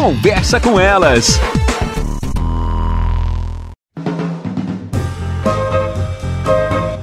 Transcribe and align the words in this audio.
Conversa 0.00 0.58
com 0.58 0.80
elas. 0.80 1.38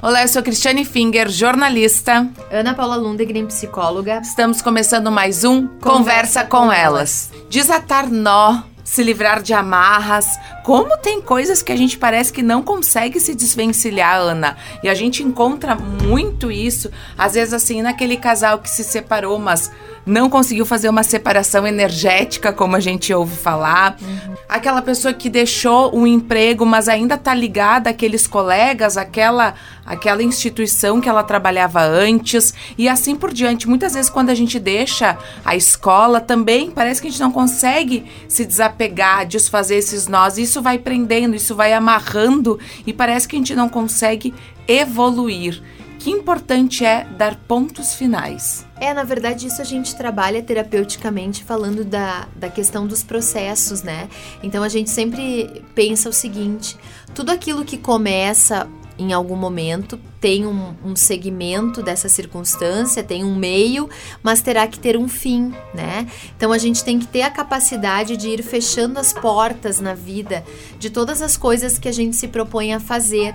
Olá, 0.00 0.22
eu 0.22 0.28
sou 0.28 0.40
Cristiane 0.44 0.84
Finger, 0.84 1.28
jornalista. 1.28 2.30
Ana 2.52 2.72
Paula 2.72 2.94
Lundegren, 2.94 3.46
psicóloga. 3.46 4.20
Estamos 4.22 4.62
começando 4.62 5.10
mais 5.10 5.42
um 5.42 5.66
Conversa, 5.66 5.80
Conversa 5.80 6.44
com, 6.44 6.58
com 6.66 6.72
elas. 6.72 7.32
elas. 7.32 7.46
Desatar 7.50 8.08
nó, 8.08 8.62
se 8.84 9.02
livrar 9.02 9.42
de 9.42 9.52
amarras. 9.52 10.38
Como 10.64 10.96
tem 10.96 11.20
coisas 11.20 11.62
que 11.62 11.70
a 11.70 11.76
gente 11.76 11.98
parece 11.98 12.32
que 12.32 12.42
não 12.42 12.62
consegue 12.62 13.20
se 13.20 13.34
desvencilhar, 13.34 14.18
Ana. 14.18 14.56
E 14.82 14.88
a 14.88 14.94
gente 14.94 15.22
encontra 15.22 15.74
muito 15.74 16.50
isso, 16.50 16.90
às 17.18 17.34
vezes 17.34 17.52
assim, 17.52 17.82
naquele 17.82 18.16
casal 18.16 18.58
que 18.58 18.70
se 18.70 18.82
separou, 18.82 19.38
mas 19.38 19.70
não 20.06 20.28
conseguiu 20.28 20.66
fazer 20.66 20.88
uma 20.88 21.02
separação 21.02 21.66
energética, 21.66 22.52
como 22.52 22.76
a 22.76 22.80
gente 22.80 23.12
ouve 23.12 23.36
falar. 23.36 23.96
Uhum. 24.00 24.34
Aquela 24.48 24.82
pessoa 24.82 25.14
que 25.14 25.30
deixou 25.30 25.96
um 25.96 26.06
emprego, 26.06 26.66
mas 26.66 26.88
ainda 26.88 27.16
tá 27.16 27.34
ligada 27.34 27.90
àqueles 27.90 28.26
colegas, 28.26 28.96
àquela, 28.96 29.54
àquela 29.84 30.22
instituição 30.22 31.00
que 31.00 31.08
ela 31.08 31.22
trabalhava 31.22 31.82
antes, 31.82 32.52
e 32.76 32.88
assim 32.88 33.16
por 33.16 33.32
diante. 33.32 33.68
Muitas 33.68 33.94
vezes, 33.94 34.10
quando 34.10 34.30
a 34.30 34.34
gente 34.34 34.58
deixa 34.58 35.16
a 35.44 35.56
escola, 35.56 36.20
também 36.20 36.70
parece 36.70 37.00
que 37.00 37.08
a 37.08 37.10
gente 37.10 37.20
não 37.20 37.32
consegue 37.32 38.04
se 38.28 38.44
desapegar, 38.44 39.26
desfazer 39.26 39.76
esses 39.76 40.06
nós. 40.06 40.36
Isso 40.36 40.53
vai 40.62 40.78
prendendo, 40.78 41.34
isso 41.34 41.54
vai 41.54 41.72
amarrando, 41.72 42.58
e 42.86 42.92
parece 42.92 43.28
que 43.28 43.36
a 43.36 43.38
gente 43.38 43.54
não 43.54 43.68
consegue 43.68 44.34
evoluir 44.66 45.62
que 46.04 46.10
importante 46.10 46.84
é 46.84 47.04
dar 47.16 47.34
pontos 47.34 47.94
finais. 47.94 48.66
É, 48.78 48.92
na 48.92 49.04
verdade, 49.04 49.46
isso 49.46 49.62
a 49.62 49.64
gente 49.64 49.96
trabalha 49.96 50.42
terapeuticamente 50.42 51.42
falando 51.42 51.82
da, 51.82 52.28
da 52.36 52.50
questão 52.50 52.86
dos 52.86 53.02
processos, 53.02 53.82
né? 53.82 54.10
Então 54.42 54.62
a 54.62 54.68
gente 54.68 54.90
sempre 54.90 55.64
pensa 55.74 56.10
o 56.10 56.12
seguinte: 56.12 56.76
tudo 57.14 57.30
aquilo 57.30 57.64
que 57.64 57.78
começa 57.78 58.68
em 58.98 59.12
algum 59.12 59.36
momento, 59.36 59.98
tem 60.20 60.46
um, 60.46 60.74
um, 60.84 60.96
segmento 60.96 61.82
dessa 61.82 62.08
circunstância, 62.08 63.02
tem 63.02 63.24
um 63.24 63.34
meio, 63.34 63.88
mas 64.22 64.40
terá 64.40 64.66
que 64.66 64.78
ter 64.78 64.96
um 64.96 65.08
fim, 65.08 65.52
né? 65.74 66.06
Então 66.36 66.52
a 66.52 66.58
gente 66.58 66.84
tem 66.84 66.98
que 66.98 67.06
ter 67.06 67.22
a 67.22 67.30
capacidade 67.30 68.16
de 68.16 68.28
ir 68.28 68.42
fechando 68.42 68.98
as 68.98 69.12
portas 69.12 69.80
na 69.80 69.94
vida 69.94 70.44
de 70.78 70.90
todas 70.90 71.20
as 71.20 71.36
coisas 71.36 71.78
que 71.78 71.88
a 71.88 71.92
gente 71.92 72.16
se 72.16 72.28
propõe 72.28 72.72
a 72.72 72.80
fazer, 72.80 73.34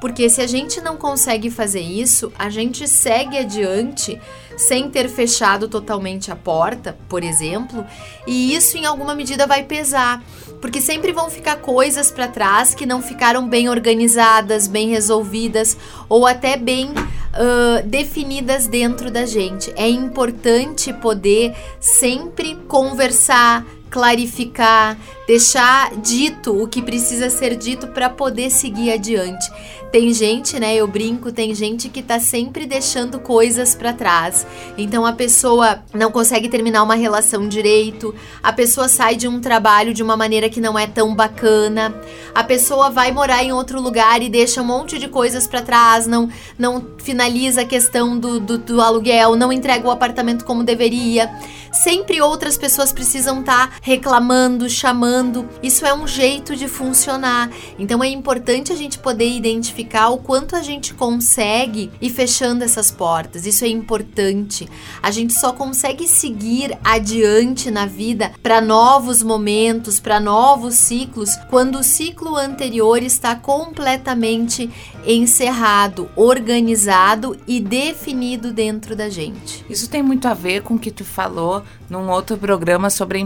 porque 0.00 0.30
se 0.30 0.40
a 0.40 0.46
gente 0.46 0.80
não 0.80 0.96
consegue 0.96 1.50
fazer 1.50 1.80
isso, 1.80 2.32
a 2.38 2.48
gente 2.48 2.86
segue 2.86 3.36
adiante 3.36 4.18
sem 4.56 4.90
ter 4.90 5.08
fechado 5.08 5.68
totalmente 5.68 6.30
a 6.30 6.36
porta, 6.36 6.96
por 7.08 7.22
exemplo, 7.22 7.84
e 8.26 8.54
isso 8.54 8.76
em 8.76 8.86
alguma 8.86 9.14
medida 9.14 9.46
vai 9.46 9.64
pesar, 9.64 10.22
porque 10.60 10.80
sempre 10.80 11.12
vão 11.12 11.30
ficar 11.30 11.56
coisas 11.56 12.10
para 12.10 12.28
trás 12.28 12.74
que 12.74 12.86
não 12.86 13.02
ficaram 13.02 13.48
bem 13.48 13.68
organizadas, 13.68 14.68
bem 14.68 14.88
resolvidas 14.90 15.76
ou 16.08 16.26
até 16.26 16.56
bem 16.56 16.90
uh, 16.90 17.86
definidas 17.86 18.66
dentro 18.66 19.10
da 19.10 19.24
gente. 19.24 19.72
É 19.76 19.88
importante 19.88 20.92
poder 20.92 21.54
sempre 21.80 22.56
conversar, 22.68 23.64
clarificar, 23.90 24.96
deixar 25.26 25.94
dito 25.96 26.62
o 26.62 26.68
que 26.68 26.80
precisa 26.80 27.28
ser 27.28 27.56
dito 27.56 27.88
para 27.88 28.08
poder 28.08 28.50
seguir 28.50 28.92
adiante. 28.92 29.50
Tem 29.90 30.14
gente, 30.14 30.60
né, 30.60 30.76
eu 30.76 30.86
brinco, 30.86 31.32
tem 31.32 31.52
gente 31.52 31.88
que 31.88 32.00
tá 32.00 32.20
sempre 32.20 32.64
deixando 32.64 33.18
coisas 33.18 33.74
para 33.74 33.92
trás. 33.92 34.46
Então 34.78 35.04
a 35.04 35.12
pessoa 35.12 35.82
não 35.92 36.12
consegue 36.12 36.48
terminar 36.48 36.84
uma 36.84 36.94
relação 36.94 37.48
direito, 37.48 38.14
a 38.40 38.52
pessoa 38.52 38.88
sai 38.88 39.16
de 39.16 39.26
um 39.26 39.40
trabalho 39.40 39.92
de 39.92 40.00
uma 40.00 40.16
maneira 40.16 40.48
que 40.48 40.60
não 40.60 40.78
é 40.78 40.86
tão 40.86 41.12
bacana, 41.12 41.92
a 42.32 42.44
pessoa 42.44 42.88
vai 42.88 43.10
morar 43.10 43.42
em 43.42 43.52
outro 43.52 43.80
lugar 43.80 44.22
e 44.22 44.28
deixa 44.28 44.62
um 44.62 44.64
monte 44.64 44.96
de 44.96 45.08
coisas 45.08 45.48
para 45.48 45.60
trás, 45.60 46.06
não 46.06 46.30
não 46.56 46.86
finaliza 46.98 47.62
a 47.62 47.64
questão 47.64 48.16
do, 48.16 48.38
do, 48.38 48.58
do 48.58 48.80
aluguel, 48.80 49.34
não 49.34 49.52
entrega 49.52 49.88
o 49.88 49.90
apartamento 49.90 50.44
como 50.44 50.62
deveria. 50.62 51.28
Sempre 51.72 52.20
outras 52.20 52.56
pessoas 52.56 52.92
precisam 52.92 53.40
estar 53.40 53.68
tá 53.68 53.76
reclamando, 53.80 54.68
chamando. 54.68 55.48
Isso 55.62 55.86
é 55.86 55.94
um 55.94 56.06
jeito 56.06 56.54
de 56.54 56.68
funcionar. 56.68 57.50
Então 57.78 58.02
é 58.02 58.08
importante 58.08 58.72
a 58.72 58.76
gente 58.76 58.98
poder 58.98 59.28
identificar 59.28 60.10
o 60.10 60.18
quanto 60.18 60.54
a 60.54 60.62
gente 60.62 60.94
consegue 60.94 61.90
ir 62.00 62.10
fechando 62.10 62.64
essas 62.64 62.90
portas. 62.90 63.46
Isso 63.46 63.64
é 63.64 63.68
importante. 63.68 64.68
A 65.02 65.10
gente 65.10 65.32
só 65.32 65.52
consegue 65.52 66.06
seguir 66.06 66.78
adiante 66.84 67.70
na 67.70 67.86
vida 67.86 68.32
para 68.42 68.60
novos 68.60 69.22
momentos, 69.22 69.98
para 69.98 70.20
novos 70.20 70.74
ciclos, 70.74 71.36
quando 71.48 71.78
o 71.78 71.82
ciclo 71.82 72.36
anterior 72.36 73.02
está 73.02 73.34
completamente 73.34 74.70
encerrado, 75.06 76.10
organizado 76.14 77.36
e 77.46 77.60
definido 77.60 78.52
dentro 78.52 78.94
da 78.94 79.08
gente. 79.08 79.64
Isso 79.68 79.88
tem 79.88 80.02
muito 80.02 80.28
a 80.28 80.34
ver 80.34 80.62
com 80.62 80.74
o 80.74 80.78
que 80.78 80.90
tu 80.90 81.04
falou 81.04 81.62
num 81.88 82.08
outro 82.10 82.36
programa 82.36 82.90
sobre 82.90 83.18
a 83.18 83.20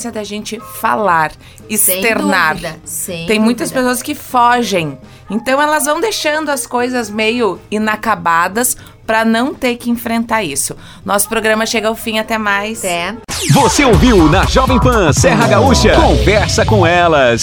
importância 0.00 0.10
da 0.10 0.24
gente 0.24 0.58
falar, 0.80 1.32
externar. 1.68 2.54
Sem 2.56 2.62
dúvida, 2.62 2.80
sem 2.84 3.26
tem 3.26 3.38
muitas 3.38 3.70
dúvida. 3.70 3.88
pessoas 3.88 4.02
que 4.02 4.14
fogem. 4.14 4.98
Então 5.28 5.60
elas 5.60 5.84
vão 5.84 6.00
deixando 6.00 6.48
as 6.50 6.66
coisas 6.66 7.10
meio 7.10 7.60
inacabadas 7.70 8.76
para 9.06 9.24
não 9.24 9.52
ter 9.52 9.76
que 9.76 9.90
enfrentar 9.90 10.42
isso. 10.42 10.76
Nosso 11.04 11.28
programa 11.28 11.66
chega 11.66 11.88
ao 11.88 11.94
fim, 11.94 12.18
até 12.18 12.38
mais. 12.38 12.78
Até. 12.78 13.16
Você 13.52 13.84
ouviu 13.84 14.28
na 14.28 14.44
Jovem 14.46 14.78
Pan 14.80 15.12
Serra 15.12 15.46
Gaúcha? 15.46 15.94
Conversa 15.94 16.64
com 16.64 16.86
elas. 16.86 17.42